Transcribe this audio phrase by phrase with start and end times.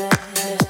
[0.00, 0.63] understand.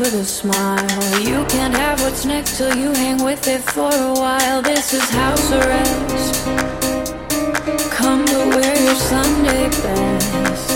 [0.00, 1.20] With a smile.
[1.20, 4.62] You can't have what's next till you hang with it for a while.
[4.62, 6.46] This is house arrest.
[7.92, 10.68] Come to wear your Sunday best.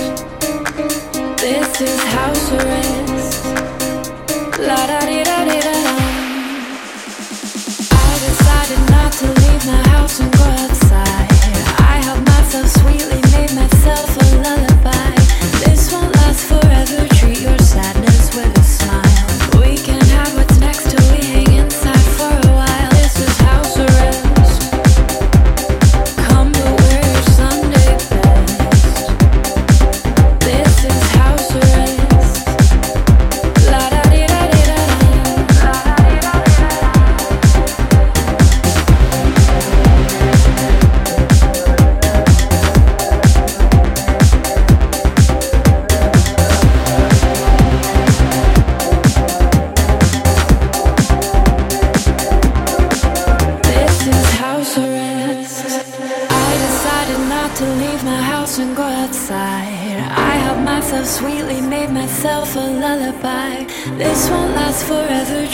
[1.39, 3.45] This is house arrest.
[4.59, 5.77] La da di da di da.
[8.03, 10.54] I decided not to leave my house and go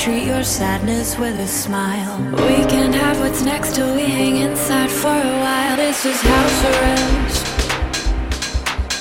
[0.01, 2.19] treat your sadness with a smile.
[2.33, 5.77] We can't have what's next till we hang inside for a while.
[5.77, 7.45] This is house arrest.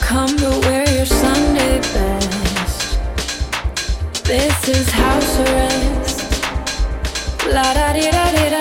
[0.01, 2.99] Come to wear your Sunday best.
[4.25, 6.17] This is house arrest.
[7.47, 8.58] La da di da di da.